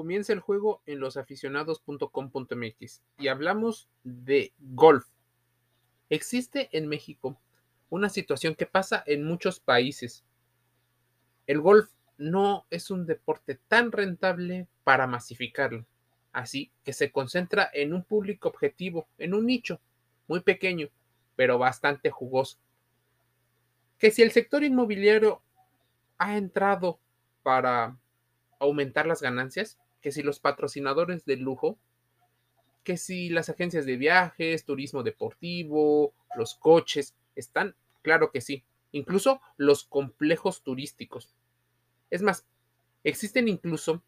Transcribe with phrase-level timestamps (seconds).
[0.00, 5.04] comienza el juego en losaficionados.com.mx y hablamos de golf.
[6.08, 7.38] Existe en México
[7.90, 10.24] una situación que pasa en muchos países.
[11.46, 15.84] El golf no es un deporte tan rentable para masificarlo,
[16.32, 19.82] así que se concentra en un público objetivo, en un nicho
[20.28, 20.88] muy pequeño,
[21.36, 22.56] pero bastante jugoso.
[23.98, 25.42] Que si el sector inmobiliario
[26.16, 26.98] ha entrado
[27.42, 27.98] para
[28.58, 31.78] aumentar las ganancias, que si los patrocinadores de lujo,
[32.84, 39.40] que si las agencias de viajes, turismo deportivo, los coches, están, claro que sí, incluso
[39.56, 41.34] los complejos turísticos.
[42.10, 42.46] Es más,
[43.04, 44.02] existen incluso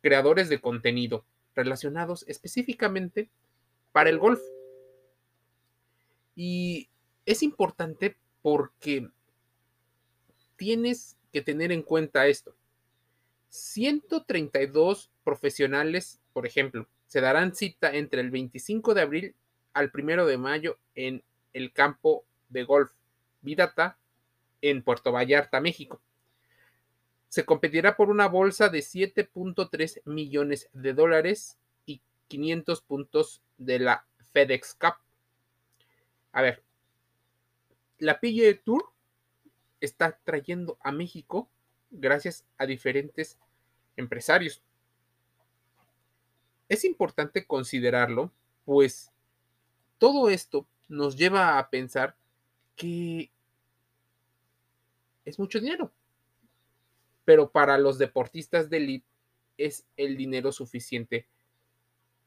[0.00, 1.24] creadores de contenido
[1.54, 3.30] relacionados específicamente
[3.92, 4.40] para el golf.
[6.34, 6.88] Y
[7.26, 9.08] es importante porque
[10.56, 12.54] tienes que tener en cuenta esto.
[13.50, 19.34] 132 profesionales, por ejemplo, se darán cita entre el 25 de abril
[19.72, 22.92] al 1 de mayo en el campo de golf
[23.42, 23.98] Vidata
[24.62, 26.00] en Puerto Vallarta, México.
[27.28, 34.06] Se competirá por una bolsa de 7.3 millones de dólares y 500 puntos de la
[34.32, 34.94] FedEx Cup.
[36.32, 36.62] A ver,
[37.98, 38.84] la PGA Tour
[39.80, 41.48] está trayendo a México
[41.90, 43.38] gracias a diferentes
[44.00, 44.62] empresarios.
[46.68, 48.32] Es importante considerarlo,
[48.64, 49.12] pues
[49.98, 52.16] todo esto nos lleva a pensar
[52.76, 53.30] que
[55.24, 55.92] es mucho dinero.
[57.24, 59.06] Pero para los deportistas de élite
[59.58, 61.26] es el dinero suficiente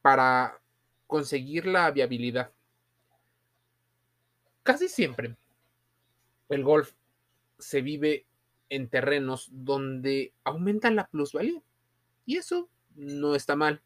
[0.00, 0.60] para
[1.06, 2.52] conseguir la viabilidad.
[4.62, 5.36] Casi siempre
[6.48, 6.92] el golf
[7.58, 8.26] se vive
[8.68, 11.62] en terrenos donde aumentan la plusvalía.
[12.24, 13.82] Y eso no está mal.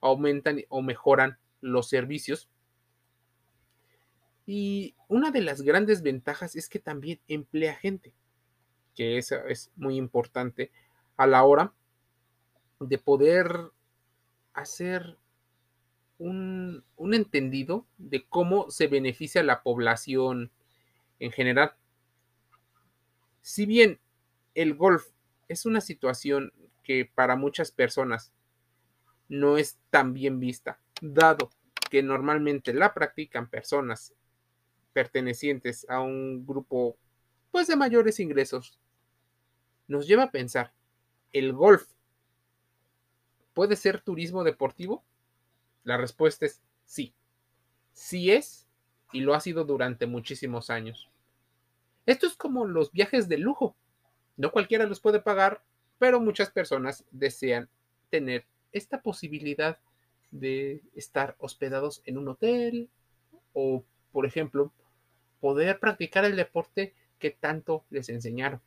[0.00, 2.48] Aumentan o mejoran los servicios.
[4.46, 8.14] Y una de las grandes ventajas es que también emplea gente,
[8.94, 10.70] que eso es muy importante
[11.16, 11.74] a la hora
[12.80, 13.70] de poder
[14.54, 15.18] hacer
[16.18, 20.50] un, un entendido de cómo se beneficia la población
[21.18, 21.74] en general.
[23.42, 24.00] Si bien
[24.58, 25.06] el golf
[25.46, 26.52] es una situación
[26.82, 28.32] que para muchas personas
[29.28, 31.50] no es tan bien vista, dado
[31.88, 34.14] que normalmente la practican personas
[34.92, 36.96] pertenecientes a un grupo
[37.52, 38.80] pues de mayores ingresos,
[39.86, 40.72] nos lleva a pensar,
[41.32, 41.86] ¿el golf
[43.54, 45.04] puede ser turismo deportivo?
[45.84, 47.14] La respuesta es sí.
[47.92, 48.66] Sí es
[49.12, 51.08] y lo ha sido durante muchísimos años.
[52.06, 53.76] Esto es como los viajes de lujo.
[54.38, 55.62] No cualquiera los puede pagar,
[55.98, 57.68] pero muchas personas desean
[58.08, 59.78] tener esta posibilidad
[60.30, 62.88] de estar hospedados en un hotel
[63.52, 64.72] o, por ejemplo,
[65.40, 68.62] poder practicar el deporte que tanto les enseñaron.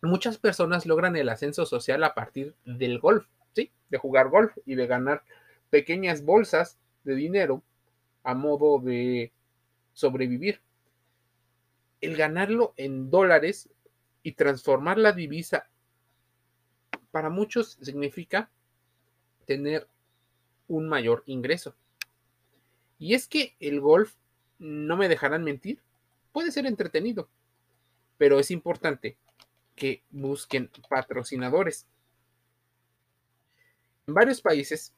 [0.00, 3.70] Muchas personas logran el ascenso social a partir del golf, ¿sí?
[3.90, 5.22] De jugar golf y de ganar
[5.70, 7.62] pequeñas bolsas de dinero
[8.24, 9.32] a modo de
[9.92, 10.60] sobrevivir
[12.00, 13.68] el ganarlo en dólares
[14.22, 15.68] y transformar la divisa
[17.10, 18.50] para muchos significa
[19.46, 19.88] tener
[20.68, 21.74] un mayor ingreso.
[22.98, 24.14] Y es que el golf,
[24.58, 25.80] no me dejarán mentir,
[26.32, 27.28] puede ser entretenido,
[28.16, 29.16] pero es importante
[29.74, 31.86] que busquen patrocinadores.
[34.06, 34.94] En varios países,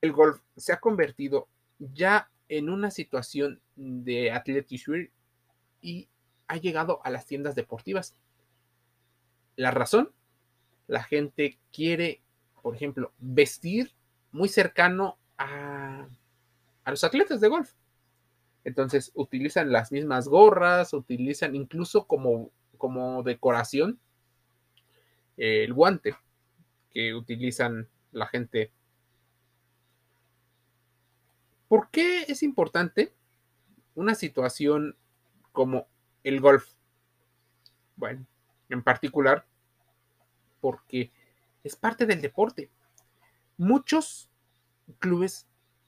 [0.00, 4.94] el golf se ha convertido ya en una situación de atletismo
[5.80, 6.08] y
[6.46, 8.14] ha llegado a las tiendas deportivas.
[9.56, 10.12] La razón,
[10.86, 12.22] la gente quiere,
[12.62, 13.92] por ejemplo, vestir
[14.32, 16.08] muy cercano a,
[16.86, 17.72] los atletas de golf.
[18.64, 23.98] Entonces utilizan las mismas gorras, utilizan incluso como, como decoración
[25.36, 26.16] el guante
[26.90, 28.72] que utilizan la gente.
[31.68, 33.12] ¿Por qué es importante
[33.96, 34.96] una situación
[35.52, 35.88] como
[36.22, 36.68] el golf.
[37.96, 38.26] Bueno,
[38.68, 39.46] en particular
[40.60, 41.10] porque
[41.64, 42.70] es parte del deporte.
[43.56, 44.28] Muchos
[44.98, 45.46] clubes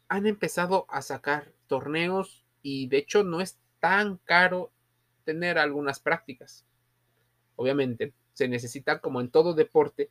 [0.09, 4.73] han empezado a sacar torneos y de hecho no es tan caro
[5.25, 6.65] tener algunas prácticas.
[7.57, 10.11] Obviamente, se necesita, como en todo deporte,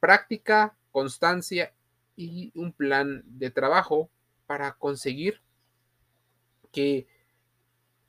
[0.00, 1.72] práctica, constancia
[2.16, 4.10] y un plan de trabajo
[4.46, 5.40] para conseguir
[6.72, 7.06] que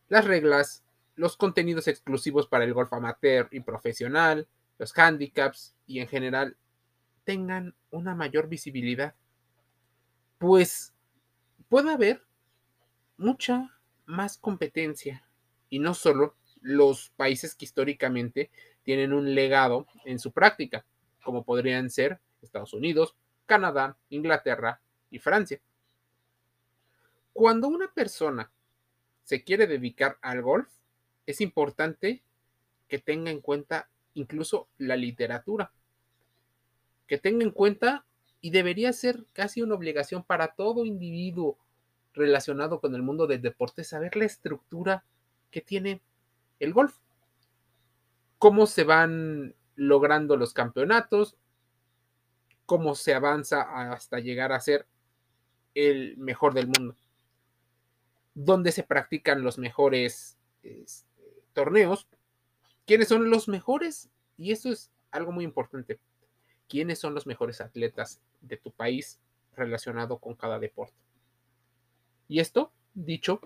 [0.10, 0.84] las reglas
[1.16, 4.48] los contenidos exclusivos para el golf amateur y profesional,
[4.78, 6.58] los handicaps y en general
[7.24, 9.16] tengan una mayor visibilidad.
[10.38, 10.94] Pues
[11.70, 12.24] puede haber
[13.18, 15.28] mucha más competencia
[15.70, 18.52] y no solo los países que históricamente
[18.84, 20.86] tienen un legado en su práctica,
[21.24, 23.16] como podrían ser Estados Unidos,
[23.46, 25.60] Canadá, Inglaterra y Francia.
[27.34, 28.52] Cuando una persona
[29.24, 30.70] se quiere dedicar al golf,
[31.26, 32.24] es importante
[32.88, 35.72] que tenga en cuenta incluso la literatura,
[37.06, 38.06] que tenga en cuenta
[38.42, 41.58] y debería ser casi una obligación para todo individuo
[42.14, 45.06] relacionado con el mundo del deporte saber la estructura
[45.52, 46.02] que tiene
[46.60, 46.98] el golf,
[48.40, 51.38] cómo se van logrando los campeonatos,
[52.66, 54.88] cómo se avanza hasta llegar a ser
[55.76, 56.96] el mejor del mundo,
[58.34, 62.08] dónde se practican los mejores este, torneos,
[62.88, 66.00] quiénes son los mejores, y eso es algo muy importante,
[66.68, 69.20] quiénes son los mejores atletas de tu país
[69.56, 70.96] relacionado con cada deporte.
[72.30, 73.42] Y esto dicho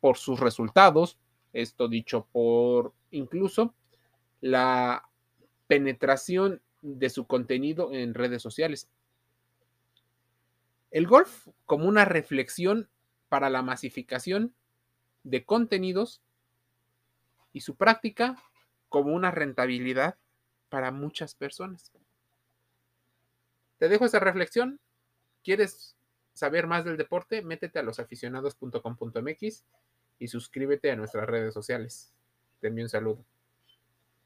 [0.00, 1.18] por sus resultados,
[1.52, 3.72] esto dicho por incluso
[4.40, 5.08] la
[5.68, 8.88] penetración de su contenido en redes sociales.
[10.90, 12.88] El golf como una reflexión
[13.28, 14.54] para la masificación
[15.22, 16.20] de contenidos
[17.52, 18.36] y su práctica
[18.92, 20.16] como una rentabilidad
[20.68, 21.90] para muchas personas.
[23.78, 24.78] Te dejo esa reflexión.
[25.42, 25.96] ¿Quieres
[26.34, 27.42] saber más del deporte?
[27.42, 29.64] Métete a losaficionados.com.mx
[30.18, 32.12] y suscríbete a nuestras redes sociales.
[32.60, 33.24] Te envío un saludo.